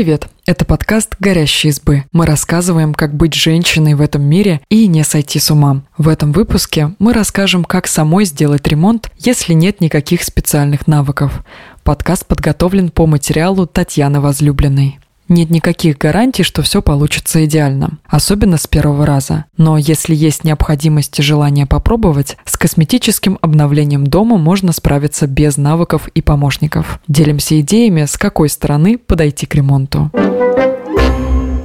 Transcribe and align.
Привет! 0.00 0.28
Это 0.46 0.64
подкаст 0.64 1.16
«Горящие 1.20 1.72
избы». 1.72 2.04
Мы 2.10 2.24
рассказываем, 2.24 2.94
как 2.94 3.14
быть 3.14 3.34
женщиной 3.34 3.92
в 3.92 4.00
этом 4.00 4.22
мире 4.22 4.62
и 4.70 4.86
не 4.86 5.04
сойти 5.04 5.38
с 5.38 5.50
ума. 5.50 5.82
В 5.98 6.08
этом 6.08 6.32
выпуске 6.32 6.94
мы 6.98 7.12
расскажем, 7.12 7.64
как 7.64 7.86
самой 7.86 8.24
сделать 8.24 8.66
ремонт, 8.66 9.10
если 9.18 9.52
нет 9.52 9.82
никаких 9.82 10.24
специальных 10.24 10.86
навыков. 10.86 11.44
Подкаст 11.84 12.24
подготовлен 12.24 12.88
по 12.88 13.04
материалу 13.04 13.66
Татьяны 13.66 14.22
Возлюбленной. 14.22 15.00
Нет 15.30 15.48
никаких 15.48 15.96
гарантий, 15.96 16.42
что 16.42 16.60
все 16.62 16.82
получится 16.82 17.44
идеально, 17.44 17.98
особенно 18.08 18.56
с 18.56 18.66
первого 18.66 19.06
раза. 19.06 19.44
Но 19.56 19.78
если 19.78 20.12
есть 20.12 20.42
необходимость 20.42 21.16
и 21.20 21.22
желание 21.22 21.66
попробовать, 21.66 22.36
с 22.44 22.56
косметическим 22.56 23.38
обновлением 23.40 24.04
дома 24.04 24.38
можно 24.38 24.72
справиться 24.72 25.28
без 25.28 25.56
навыков 25.56 26.08
и 26.14 26.20
помощников. 26.20 26.98
Делимся 27.06 27.60
идеями, 27.60 28.06
с 28.06 28.18
какой 28.18 28.48
стороны 28.48 28.98
подойти 28.98 29.46
к 29.46 29.54
ремонту. 29.54 30.10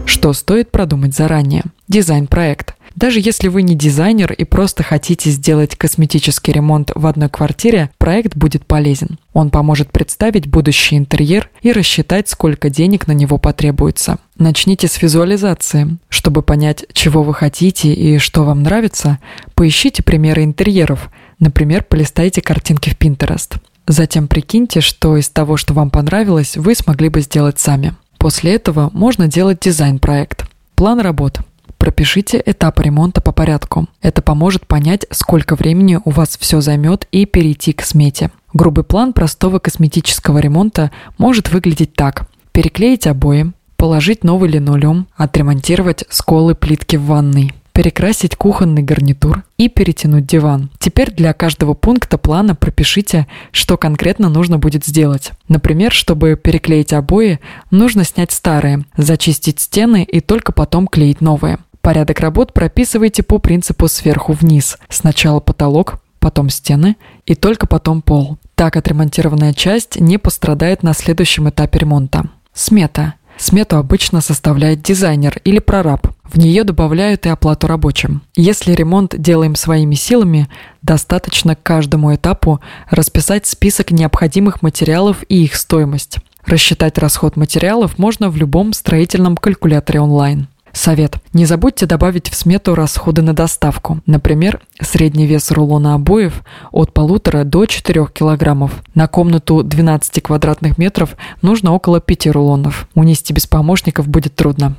Что 0.06 0.34
стоит 0.34 0.70
продумать 0.70 1.16
заранее? 1.16 1.64
Дизайн-проект– 1.88 2.75
даже 2.96 3.20
если 3.20 3.50
вы 3.50 3.62
не 3.62 3.76
дизайнер 3.76 4.32
и 4.32 4.46
просто 4.46 4.82
хотите 4.82 5.30
сделать 5.30 5.76
косметический 5.76 6.54
ремонт 6.54 6.92
в 6.96 7.06
одной 7.08 7.30
квартире, 7.30 7.90
проект 7.98 8.36
будет 8.36 8.66
полезен. 8.66 9.20
Он 9.34 9.50
поможет 9.50 9.92
представить 9.92 10.48
будущий 10.48 10.96
интерьер 10.96 11.50
и 11.62 11.74
рассчитать, 11.74 12.30
сколько 12.30 12.70
денег 12.70 13.08
на 13.08 13.12
него 13.12 13.38
потребуется. 13.38 14.18
Начните 14.38 14.88
с 14.88 15.02
визуализации. 15.02 15.98
Чтобы 16.08 16.42
понять, 16.42 16.86
чего 16.94 17.24
вы 17.24 17.34
хотите 17.34 17.94
и 17.94 18.18
что 18.18 18.44
вам 18.44 18.64
нравится, 18.64 19.20
поищите 19.56 20.02
примеры 20.02 20.44
интерьеров. 20.44 21.10
Например, 21.40 21.84
полистайте 21.84 22.42
картинки 22.42 22.90
в 22.90 22.98
Pinterest. 22.98 23.58
Затем 23.88 24.28
прикиньте, 24.28 24.82
что 24.82 25.18
из 25.18 25.30
того, 25.30 25.58
что 25.58 25.74
вам 25.74 25.90
понравилось, 25.90 26.56
вы 26.56 26.74
смогли 26.76 27.10
бы 27.10 27.22
сделать 27.22 27.60
сами. 27.60 27.94
После 28.18 28.56
этого 28.56 28.90
можно 28.94 29.28
делать 29.28 29.60
дизайн-проект. 29.60 30.46
План 30.76 31.00
работ. 31.02 31.40
Пропишите 31.78 32.42
этап 32.46 32.80
ремонта 32.80 33.22
по 33.22 33.32
порядку. 33.32 33.88
Это 34.02 34.22
поможет 34.22 34.68
понять, 34.68 35.06
сколько 35.12 35.56
времени 35.56 36.00
у 36.04 36.10
вас 36.10 36.38
все 36.40 36.62
займет 36.62 37.08
и 37.12 37.26
перейти 37.26 37.74
к 37.74 37.84
смете. 37.84 38.32
Грубый 38.54 38.84
план 38.84 39.14
простого 39.14 39.60
косметического 39.60 40.40
ремонта 40.40 40.92
может 41.18 41.52
выглядеть 41.52 41.94
так. 41.94 42.28
Переклеить 42.52 43.08
обои, 43.08 43.52
положить 43.76 44.24
новый 44.24 44.50
линолеум, 44.50 45.08
отремонтировать 45.16 46.06
сколы 46.10 46.56
плитки 46.56 46.96
в 46.96 47.06
ванной 47.06 47.54
перекрасить 47.76 48.38
кухонный 48.38 48.82
гарнитур 48.82 49.44
и 49.58 49.68
перетянуть 49.68 50.26
диван. 50.26 50.72
Теперь 50.80 51.12
для 51.12 51.34
каждого 51.34 51.74
пункта 51.74 52.18
плана 52.18 52.56
пропишите, 52.56 53.28
что 53.52 53.76
конкретно 53.78 54.30
нужно 54.30 54.58
будет 54.58 54.86
сделать. 54.86 55.34
Например, 55.50 55.92
чтобы 55.92 56.40
переклеить 56.42 56.94
обои, 56.94 57.42
нужно 57.72 58.06
снять 58.06 58.32
старые, 58.32 58.86
зачистить 58.96 59.60
стены 59.60 60.08
и 60.10 60.22
только 60.22 60.54
потом 60.54 60.88
клеить 60.88 61.20
новые. 61.20 61.60
Порядок 61.86 62.20
работ 62.20 62.52
прописывайте 62.52 63.22
по 63.22 63.38
принципу 63.38 63.88
сверху 63.88 64.34
вниз. 64.34 64.80
Сначала 64.90 65.40
потолок, 65.40 66.02
потом 66.18 66.50
стены 66.50 66.96
и 67.28 67.36
только 67.36 67.68
потом 67.68 68.02
пол. 68.02 68.40
Так 68.56 68.76
отремонтированная 68.76 69.54
часть 69.54 70.00
не 70.00 70.18
пострадает 70.18 70.82
на 70.82 70.94
следующем 70.94 71.48
этапе 71.48 71.78
ремонта. 71.78 72.32
Смета. 72.56 73.14
Смету 73.38 73.78
обычно 73.78 74.22
составляет 74.22 74.82
дизайнер 74.82 75.40
или 75.44 75.60
прораб. 75.60 76.08
В 76.24 76.40
нее 76.40 76.64
добавляют 76.64 77.28
и 77.28 77.30
оплату 77.30 77.68
рабочим. 77.68 78.24
Если 78.36 78.74
ремонт 78.74 79.14
делаем 79.16 79.54
своими 79.56 79.94
силами, 79.94 80.50
достаточно 80.82 81.56
каждому 81.56 82.16
этапу 82.16 82.62
расписать 82.90 83.46
список 83.46 83.92
необходимых 83.92 84.64
материалов 84.64 85.24
и 85.30 85.44
их 85.44 85.54
стоимость. 85.56 86.18
Рассчитать 86.48 86.98
расход 86.98 87.36
материалов 87.36 88.00
можно 88.00 88.32
в 88.32 88.38
любом 88.38 88.74
строительном 88.74 89.38
калькуляторе 89.38 90.00
онлайн. 90.00 90.48
Совет. 90.76 91.16
Не 91.32 91.46
забудьте 91.46 91.86
добавить 91.86 92.30
в 92.30 92.36
смету 92.36 92.76
расходы 92.76 93.22
на 93.22 93.34
доставку. 93.34 94.02
Например, 94.06 94.60
средний 94.82 95.26
вес 95.26 95.50
рулона 95.52 95.96
обоев 95.96 96.44
от 96.72 96.94
полутора 96.94 97.46
до 97.46 97.66
4 97.66 98.08
килограммов. 98.14 98.84
На 98.94 99.08
комнату 99.08 99.64
12 99.64 100.22
квадратных 100.22 100.78
метров 100.78 101.16
нужно 101.42 101.74
около 101.74 102.02
5 102.02 102.28
рулонов. 102.28 102.90
Унести 102.94 103.34
без 103.34 103.48
помощников 103.48 104.10
будет 104.10 104.36
трудно. 104.36 104.76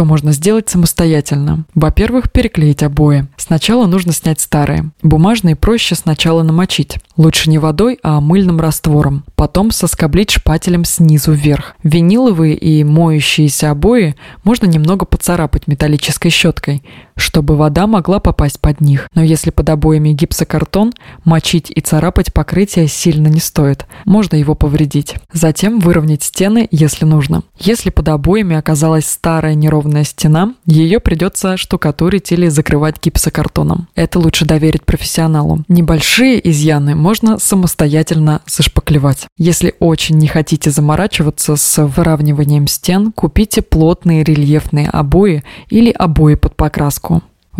Что 0.00 0.06
можно 0.06 0.32
сделать 0.32 0.70
самостоятельно? 0.70 1.66
Во-первых, 1.74 2.32
переклеить 2.32 2.82
обои. 2.82 3.28
Сначала 3.36 3.84
нужно 3.84 4.14
снять 4.14 4.40
старые. 4.40 4.92
Бумажные 5.02 5.56
проще 5.56 5.94
сначала 5.94 6.42
намочить. 6.42 6.96
Лучше 7.18 7.50
не 7.50 7.58
водой, 7.58 7.98
а 8.02 8.18
мыльным 8.22 8.62
раствором. 8.62 9.24
Потом 9.34 9.70
соскоблить 9.70 10.30
шпателем 10.30 10.86
снизу 10.86 11.32
вверх. 11.32 11.76
Виниловые 11.82 12.54
и 12.54 12.82
моющиеся 12.82 13.72
обои 13.72 14.16
можно 14.42 14.64
немного 14.64 15.04
поцарапать 15.04 15.66
металлической 15.66 16.30
щеткой, 16.30 16.82
чтобы 17.20 17.56
вода 17.56 17.86
могла 17.86 18.18
попасть 18.18 18.60
под 18.60 18.80
них. 18.80 19.08
Но 19.14 19.22
если 19.22 19.50
под 19.50 19.68
обоями 19.70 20.10
гипсокартон, 20.10 20.92
мочить 21.24 21.70
и 21.74 21.80
царапать 21.80 22.32
покрытие 22.32 22.88
сильно 22.88 23.28
не 23.28 23.40
стоит. 23.40 23.86
Можно 24.04 24.36
его 24.36 24.54
повредить. 24.54 25.16
Затем 25.32 25.80
выровнять 25.80 26.22
стены, 26.22 26.68
если 26.70 27.04
нужно. 27.04 27.42
Если 27.58 27.90
под 27.90 28.08
обоями 28.08 28.56
оказалась 28.56 29.08
старая 29.08 29.54
неровная 29.54 30.04
стена, 30.04 30.54
ее 30.66 31.00
придется 31.00 31.56
штукатурить 31.56 32.32
или 32.32 32.48
закрывать 32.48 32.96
гипсокартоном. 33.02 33.88
Это 33.94 34.18
лучше 34.18 34.44
доверить 34.44 34.84
профессионалу. 34.84 35.64
Небольшие 35.68 36.48
изъяны 36.50 36.94
можно 36.94 37.38
самостоятельно 37.38 38.40
зашпаклевать. 38.46 39.26
Если 39.36 39.74
очень 39.78 40.16
не 40.16 40.26
хотите 40.26 40.70
заморачиваться 40.70 41.56
с 41.56 41.84
выравниванием 41.86 42.66
стен, 42.66 43.12
купите 43.12 43.62
плотные 43.62 44.24
рельефные 44.24 44.88
обои 44.88 45.44
или 45.68 45.90
обои 45.90 46.34
под 46.34 46.56
покраску. 46.56 47.09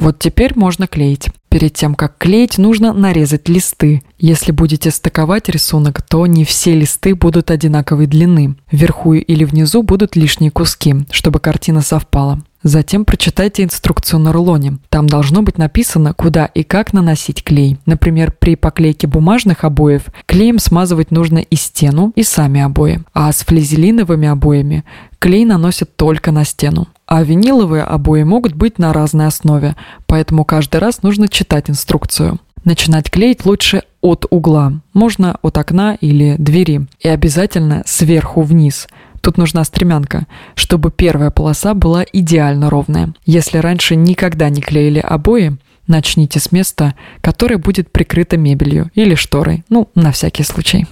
Вот 0.00 0.18
теперь 0.18 0.54
можно 0.56 0.86
клеить. 0.86 1.28
Перед 1.50 1.74
тем, 1.74 1.94
как 1.94 2.16
клеить, 2.16 2.56
нужно 2.56 2.94
нарезать 2.94 3.50
листы. 3.50 4.02
Если 4.18 4.50
будете 4.50 4.90
стыковать 4.90 5.50
рисунок, 5.50 6.00
то 6.00 6.24
не 6.24 6.46
все 6.46 6.74
листы 6.74 7.14
будут 7.14 7.50
одинаковой 7.50 8.06
длины. 8.06 8.56
Вверху 8.72 9.12
или 9.12 9.44
внизу 9.44 9.82
будут 9.82 10.16
лишние 10.16 10.50
куски, 10.50 10.94
чтобы 11.10 11.38
картина 11.38 11.82
совпала. 11.82 12.40
Затем 12.62 13.06
прочитайте 13.06 13.64
инструкцию 13.64 14.20
на 14.20 14.32
рулоне. 14.32 14.78
Там 14.90 15.06
должно 15.06 15.42
быть 15.42 15.56
написано, 15.56 16.12
куда 16.12 16.44
и 16.44 16.62
как 16.62 16.92
наносить 16.92 17.42
клей. 17.42 17.78
Например, 17.86 18.32
при 18.38 18.54
поклейке 18.54 19.06
бумажных 19.06 19.64
обоев 19.64 20.04
клеем 20.26 20.58
смазывать 20.58 21.10
нужно 21.10 21.38
и 21.38 21.56
стену, 21.56 22.12
и 22.16 22.22
сами 22.22 22.60
обои. 22.60 23.02
А 23.14 23.32
с 23.32 23.44
флизелиновыми 23.44 24.28
обоями 24.28 24.84
клей 25.18 25.46
наносят 25.46 25.96
только 25.96 26.32
на 26.32 26.44
стену. 26.44 26.88
А 27.06 27.22
виниловые 27.22 27.82
обои 27.82 28.24
могут 28.24 28.54
быть 28.54 28.78
на 28.78 28.92
разной 28.92 29.26
основе, 29.26 29.74
поэтому 30.06 30.44
каждый 30.44 30.80
раз 30.80 31.02
нужно 31.02 31.28
читать 31.28 31.70
инструкцию. 31.70 32.38
Начинать 32.64 33.10
клеить 33.10 33.46
лучше 33.46 33.84
от 34.02 34.26
угла, 34.28 34.74
можно 34.92 35.38
от 35.40 35.56
окна 35.56 35.94
или 35.94 36.36
двери, 36.38 36.86
и 37.00 37.08
обязательно 37.08 37.82
сверху 37.86 38.42
вниз– 38.42 38.86
Тут 39.20 39.36
нужна 39.36 39.64
стремянка, 39.64 40.26
чтобы 40.54 40.90
первая 40.90 41.30
полоса 41.30 41.74
была 41.74 42.04
идеально 42.12 42.70
ровная. 42.70 43.14
Если 43.24 43.58
раньше 43.58 43.96
никогда 43.96 44.48
не 44.48 44.62
клеили 44.62 44.98
обои, 44.98 45.58
начните 45.86 46.40
с 46.40 46.52
места, 46.52 46.94
которое 47.20 47.58
будет 47.58 47.92
прикрыто 47.92 48.36
мебелью 48.36 48.90
или 48.94 49.14
шторой, 49.14 49.64
ну, 49.68 49.90
на 49.94 50.12
всякий 50.12 50.44
случай. 50.44 50.86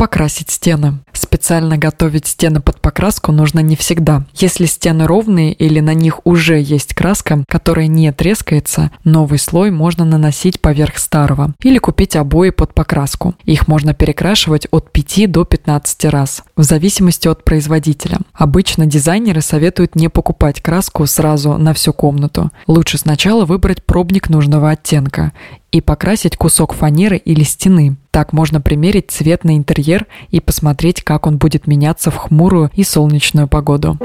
Покрасить 0.00 0.50
стены. 0.50 1.00
Специально 1.12 1.76
готовить 1.76 2.26
стены 2.26 2.62
под 2.62 2.80
покраску 2.80 3.32
нужно 3.32 3.60
не 3.60 3.76
всегда. 3.76 4.24
Если 4.32 4.64
стены 4.64 5.06
ровные 5.06 5.52
или 5.52 5.80
на 5.80 5.92
них 5.92 6.26
уже 6.26 6.58
есть 6.58 6.94
краска, 6.94 7.44
которая 7.46 7.86
не 7.86 8.10
трескается, 8.10 8.90
новый 9.04 9.38
слой 9.38 9.70
можно 9.70 10.06
наносить 10.06 10.62
поверх 10.62 10.96
старого. 10.96 11.52
Или 11.62 11.76
купить 11.76 12.16
обои 12.16 12.48
под 12.48 12.72
покраску. 12.72 13.34
Их 13.44 13.68
можно 13.68 13.92
перекрашивать 13.92 14.66
от 14.70 14.90
5 14.90 15.30
до 15.30 15.44
15 15.44 16.06
раз, 16.06 16.44
в 16.56 16.62
зависимости 16.62 17.28
от 17.28 17.44
производителя. 17.44 18.20
Обычно 18.32 18.86
дизайнеры 18.86 19.42
советуют 19.42 19.96
не 19.96 20.08
покупать 20.08 20.62
краску 20.62 21.04
сразу 21.04 21.58
на 21.58 21.74
всю 21.74 21.92
комнату. 21.92 22.50
Лучше 22.66 22.96
сначала 22.96 23.44
выбрать 23.44 23.84
пробник 23.84 24.30
нужного 24.30 24.70
оттенка 24.70 25.32
и 25.72 25.80
покрасить 25.80 26.36
кусок 26.36 26.74
фанеры 26.74 27.16
или 27.16 27.42
стены. 27.42 27.96
Так 28.10 28.32
можно 28.32 28.60
примерить 28.60 29.10
цвет 29.10 29.44
на 29.44 29.56
интерьер 29.56 30.06
и 30.30 30.40
посмотреть, 30.40 31.02
как 31.02 31.26
он 31.26 31.38
будет 31.38 31.66
меняться 31.66 32.10
в 32.10 32.16
хмурую 32.16 32.70
и 32.74 32.84
солнечную 32.84 33.48
погоду 33.48 33.98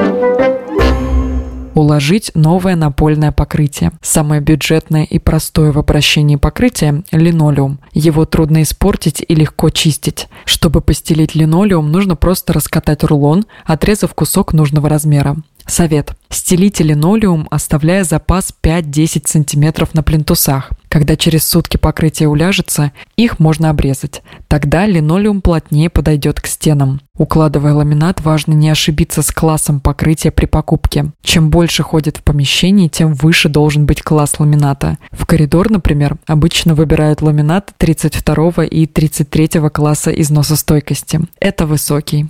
уложить 1.75 2.31
новое 2.33 2.75
напольное 2.75 3.31
покрытие. 3.31 3.91
Самое 4.01 4.41
бюджетное 4.41 5.03
и 5.03 5.19
простое 5.19 5.71
в 5.71 5.77
обращении 5.77 6.38
покрытие– 6.38 7.03
линолеум. 7.12 7.79
Его 7.94 8.25
трудно 8.25 8.63
испортить 8.63 9.23
и 9.27 9.35
легко 9.35 9.69
чистить. 9.69 10.27
Чтобы 10.45 10.81
постелить 10.81 11.35
линолеум, 11.35 11.91
нужно 11.91 12.15
просто 12.15 12.53
раскатать 12.53 13.03
рулон, 13.03 13.45
отрезав 13.65 14.13
кусок 14.13 14.53
нужного 14.53 14.89
размера. 14.89 15.35
Совет. 15.67 16.15
Стелите 16.29 16.83
линолеум, 16.83 17.47
оставляя 17.50 18.03
запас 18.03 18.53
5-10 18.62 19.27
см 19.27 19.88
на 19.94 20.03
плинтусах. 20.03 20.71
Когда 20.89 21.15
через 21.15 21.45
сутки 21.45 21.77
покрытие 21.77 22.29
уляжется, 22.29 22.91
их 23.17 23.39
можно 23.39 23.69
обрезать. 23.69 24.21
Тогда 24.47 24.85
линолеум 24.85 25.41
плотнее 25.41 25.89
подойдет 25.89 26.39
к 26.39 26.47
стенам. 26.47 27.01
Укладывая 27.17 27.73
ламинат, 27.73 28.21
важно 28.21 28.53
не 28.53 28.69
ошибиться 28.69 29.21
с 29.21 29.31
классом 29.31 29.79
покрытия 29.79 30.31
при 30.31 30.45
покупке. 30.45 31.12
Чем 31.21 31.50
больше 31.50 31.83
ходит 31.83 32.17
в 32.17 32.23
помещении, 32.23 32.88
тем 32.88 33.13
выше 33.13 33.50
должен 33.50 33.85
быть 33.85 34.01
класс 34.01 34.39
ламината. 34.39 34.97
В 35.12 35.25
коридор, 35.25 35.69
например, 35.69 36.17
обычно 36.27 36.75
выбирают 36.75 37.21
ламинат 37.21 37.73
32 37.77 38.65
и 38.65 38.85
33 38.85 39.47
класса 39.73 40.12
износостойкости. 40.12 41.21
Это 41.39 41.65
высокий 41.65 42.27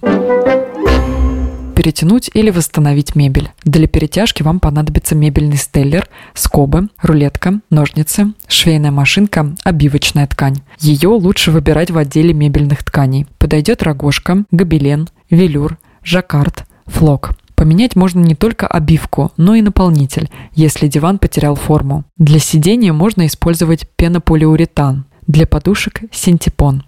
перетянуть 1.75 2.31
или 2.33 2.49
восстановить 2.49 3.15
мебель. 3.15 3.51
Для 3.63 3.87
перетяжки 3.87 4.41
вам 4.41 4.59
понадобится 4.59 5.13
мебельный 5.13 5.57
стеллер, 5.57 6.07
скобы, 6.33 6.87
рулетка, 7.01 7.59
ножницы, 7.69 8.33
швейная 8.47 8.91
машинка, 8.91 9.55
обивочная 9.63 10.25
ткань. 10.25 10.61
Ее 10.79 11.09
лучше 11.09 11.51
выбирать 11.51 11.91
в 11.91 11.97
отделе 11.97 12.33
мебельных 12.33 12.83
тканей. 12.83 13.27
Подойдет 13.37 13.83
рогожка, 13.83 14.45
гобелен, 14.51 15.09
велюр, 15.29 15.77
жаккард, 16.03 16.65
флок. 16.85 17.31
Поменять 17.55 17.95
можно 17.95 18.19
не 18.19 18.35
только 18.35 18.67
обивку, 18.67 19.31
но 19.37 19.55
и 19.55 19.61
наполнитель, 19.61 20.29
если 20.53 20.87
диван 20.87 21.19
потерял 21.19 21.55
форму. 21.55 22.03
Для 22.17 22.39
сидения 22.39 22.91
можно 22.91 23.25
использовать 23.27 23.87
пенополиуретан, 23.95 25.05
для 25.27 25.47
подушек– 25.47 26.01
синтепон. 26.11 26.83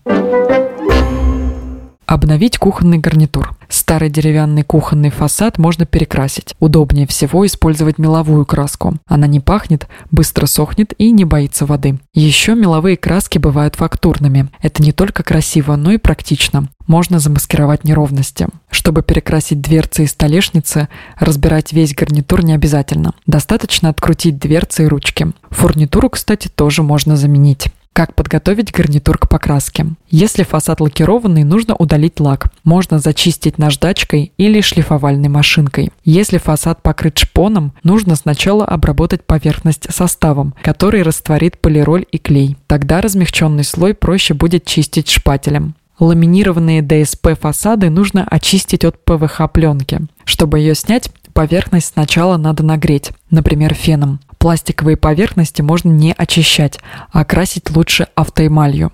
Обновить 2.07 2.57
кухонный 2.57 2.99
гарнитур. 2.99 3.53
Старый 3.67 4.09
деревянный 4.09 4.63
кухонный 4.63 5.09
фасад 5.09 5.57
можно 5.57 5.85
перекрасить. 5.85 6.55
Удобнее 6.61 7.05
всего 7.05 7.45
использовать 7.45 7.97
меловую 7.97 8.45
краску. 8.45 8.93
Она 9.07 9.27
не 9.27 9.41
пахнет, 9.41 9.89
быстро 10.09 10.45
сохнет 10.45 10.93
и 10.97 11.11
не 11.11 11.25
боится 11.25 11.65
воды. 11.65 11.99
Еще 12.13 12.55
меловые 12.55 12.95
краски 12.95 13.39
бывают 13.39 13.75
фактурными. 13.75 14.47
Это 14.61 14.81
не 14.83 14.93
только 14.93 15.21
красиво, 15.21 15.75
но 15.75 15.91
и 15.91 15.97
практично. 15.97 16.69
Можно 16.87 17.19
замаскировать 17.19 17.83
неровности. 17.83 18.47
Чтобы 18.69 19.03
перекрасить 19.03 19.59
дверцы 19.59 20.05
и 20.05 20.07
столешницы, 20.07 20.87
разбирать 21.19 21.73
весь 21.73 21.93
гарнитур 21.93 22.41
не 22.41 22.53
обязательно. 22.53 23.15
Достаточно 23.25 23.89
открутить 23.89 24.39
дверцы 24.39 24.85
и 24.85 24.87
ручки. 24.87 25.33
Фурнитуру, 25.49 26.09
кстати, 26.09 26.47
тоже 26.47 26.83
можно 26.83 27.17
заменить. 27.17 27.67
Как 27.97 28.13
подготовить 28.13 28.71
гарнитур 28.71 29.17
к 29.17 29.27
покраске? 29.27 29.87
Если 30.11 30.43
фасад 30.43 30.81
лакированный, 30.81 31.43
нужно 31.43 31.73
удалить 31.73 32.19
лак. 32.19 32.45
Можно 32.63 32.99
зачистить 32.99 33.57
наждачкой 33.57 34.31
или 34.37 34.61
шлифовальной 34.61 35.29
машинкой. 35.29 35.89
Если 36.05 36.37
фасад 36.37 36.83
покрыт 36.83 37.17
шпоном, 37.17 37.73
нужно 37.81 38.15
сначала 38.15 38.65
обработать 38.65 39.23
поверхность 39.25 39.91
составом, 39.91 40.53
который 40.61 41.01
растворит 41.01 41.59
полироль 41.59 42.05
и 42.11 42.19
клей. 42.19 42.55
Тогда 42.67 43.01
размягченный 43.01 43.63
слой 43.63 43.95
проще 43.95 44.35
будет 44.35 44.65
чистить 44.65 45.09
шпателем. 45.09 45.73
Ламинированные 45.97 46.83
ДСП 46.83 47.29
фасады 47.41 47.89
нужно 47.89 48.27
очистить 48.29 48.85
от 48.85 49.03
ПВХ 49.03 49.51
пленки. 49.51 50.01
Чтобы 50.23 50.59
ее 50.59 50.75
снять, 50.75 51.09
поверхность 51.33 51.93
сначала 51.93 52.37
надо 52.37 52.61
нагреть, 52.63 53.09
например, 53.31 53.73
феном. 53.73 54.19
Пластиковые 54.47 54.95
поверхности 54.95 55.61
можно 55.61 55.89
не 55.89 56.13
очищать, 56.17 56.79
а 57.11 57.25
красить 57.25 57.69
лучше 57.69 58.07
автоэмалью. 58.15 58.93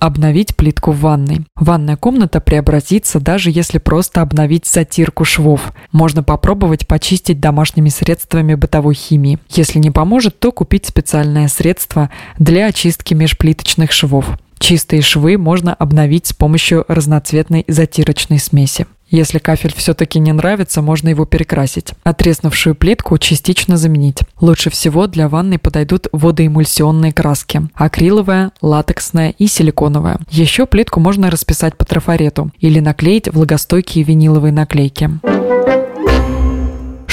Обновить 0.00 0.56
плитку 0.56 0.90
в 0.90 0.98
ванной. 0.98 1.46
Ванная 1.54 1.96
комната 1.96 2.40
преобразится, 2.40 3.20
даже 3.20 3.52
если 3.52 3.78
просто 3.78 4.20
обновить 4.20 4.66
затирку 4.66 5.24
швов. 5.24 5.72
Можно 5.92 6.24
попробовать 6.24 6.88
почистить 6.88 7.38
домашними 7.38 7.88
средствами 7.88 8.56
бытовой 8.56 8.94
химии. 8.94 9.38
Если 9.48 9.78
не 9.78 9.92
поможет, 9.92 10.40
то 10.40 10.50
купить 10.50 10.86
специальное 10.86 11.46
средство 11.46 12.10
для 12.40 12.66
очистки 12.66 13.14
межплиточных 13.14 13.92
швов. 13.92 14.26
Чистые 14.58 15.02
швы 15.02 15.38
можно 15.38 15.72
обновить 15.72 16.26
с 16.26 16.32
помощью 16.32 16.84
разноцветной 16.88 17.64
затирочной 17.68 18.40
смеси. 18.40 18.88
Если 19.12 19.38
кафель 19.38 19.74
все-таки 19.76 20.18
не 20.18 20.32
нравится, 20.32 20.80
можно 20.80 21.10
его 21.10 21.26
перекрасить. 21.26 21.92
Отреснувшую 22.02 22.74
плитку 22.74 23.18
частично 23.18 23.76
заменить. 23.76 24.20
Лучше 24.40 24.70
всего 24.70 25.06
для 25.06 25.28
ванной 25.28 25.58
подойдут 25.58 26.06
водоэмульсионные 26.12 27.12
краски. 27.12 27.68
Акриловая, 27.74 28.52
латексная 28.62 29.34
и 29.36 29.46
силиконовая. 29.46 30.18
Еще 30.30 30.64
плитку 30.64 30.98
можно 30.98 31.30
расписать 31.30 31.76
по 31.76 31.84
трафарету 31.84 32.50
или 32.58 32.80
наклеить 32.80 33.28
влагостойкие 33.32 34.02
виниловые 34.02 34.52
наклейки 34.52 35.10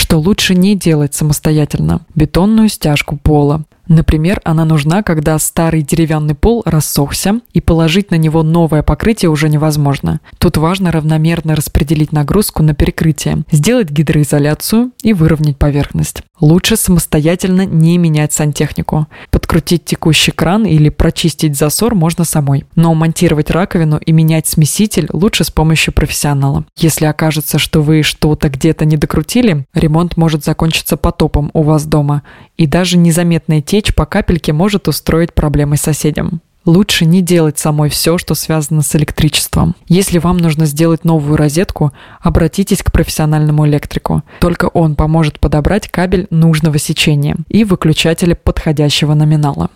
что 0.09 0.17
лучше 0.17 0.55
не 0.55 0.75
делать 0.75 1.13
самостоятельно. 1.13 2.01
Бетонную 2.15 2.67
стяжку 2.69 3.15
пола. 3.15 3.65
Например, 3.89 4.39
она 4.45 4.65
нужна, 4.65 5.01
когда 5.01 5.37
старый 5.39 5.81
деревянный 5.81 6.35
пол 6.35 6.61
рассохся, 6.65 7.39
и 7.53 7.59
положить 7.59 8.11
на 8.11 8.15
него 8.15 8.43
новое 8.43 8.83
покрытие 8.83 9.29
уже 9.29 9.49
невозможно. 9.49 10.21
Тут 10.37 10.57
важно 10.57 10.91
равномерно 10.91 11.55
распределить 11.55 12.11
нагрузку 12.11 12.61
на 12.61 12.75
перекрытие, 12.75 13.43
сделать 13.51 13.89
гидроизоляцию 13.89 14.91
и 15.01 15.13
выровнять 15.13 15.57
поверхность. 15.57 16.23
Лучше 16.41 16.77
самостоятельно 16.77 17.65
не 17.65 17.97
менять 17.97 18.33
сантехнику. 18.33 19.07
Подкрутить 19.29 19.85
текущий 19.85 20.31
кран 20.31 20.65
или 20.65 20.89
прочистить 20.89 21.57
засор 21.57 21.95
можно 21.95 22.23
самой. 22.23 22.65
Но 22.75 22.93
монтировать 22.93 23.51
раковину 23.51 23.97
и 23.97 24.11
менять 24.11 24.47
смеситель 24.47 25.09
лучше 25.11 25.43
с 25.43 25.51
помощью 25.51 25.93
профессионала. 25.93 26.65
Если 26.77 27.05
окажется, 27.05 27.59
что 27.59 27.81
вы 27.81 28.03
что-то 28.03 28.49
где-то 28.49 28.85
не 28.85 28.95
докрутили, 28.97 29.65
ремонт 29.73 30.17
может 30.17 30.45
закончиться 30.45 30.97
потопом 30.97 31.51
у 31.53 31.63
вас 31.63 31.85
дома. 31.85 32.23
И 32.57 32.67
даже 32.67 32.97
незаметная 32.97 33.61
течь 33.61 33.93
по 33.93 34.05
капельке 34.05 34.53
может 34.53 34.87
устроить 34.87 35.33
проблемы 35.33 35.77
соседям 35.77 36.41
лучше 36.65 37.05
не 37.05 37.21
делать 37.21 37.57
самой 37.57 37.89
все, 37.89 38.17
что 38.17 38.35
связано 38.35 38.81
с 38.81 38.95
электричеством. 38.95 39.75
Если 39.87 40.19
вам 40.19 40.37
нужно 40.37 40.65
сделать 40.65 41.05
новую 41.05 41.37
розетку, 41.37 41.91
обратитесь 42.21 42.83
к 42.83 42.91
профессиональному 42.91 43.67
электрику. 43.67 44.23
Только 44.39 44.65
он 44.65 44.95
поможет 44.95 45.39
подобрать 45.39 45.87
кабель 45.87 46.27
нужного 46.29 46.77
сечения 46.77 47.37
и 47.47 47.63
выключатели 47.63 48.33
подходящего 48.33 49.13
номинала. 49.13 49.69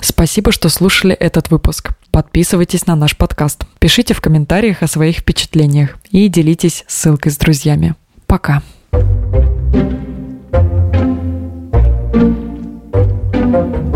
Спасибо, 0.00 0.52
что 0.52 0.68
слушали 0.68 1.14
этот 1.14 1.50
выпуск. 1.50 1.90
Подписывайтесь 2.10 2.86
на 2.86 2.96
наш 2.96 3.16
подкаст. 3.16 3.64
Пишите 3.78 4.14
в 4.14 4.20
комментариях 4.20 4.82
о 4.82 4.88
своих 4.88 5.18
впечатлениях 5.18 5.96
и 6.10 6.28
делитесь 6.28 6.84
ссылкой 6.86 7.32
с 7.32 7.36
друзьями. 7.36 7.94
Пока. 8.26 8.62
thank 13.50 13.76
you 13.76 13.87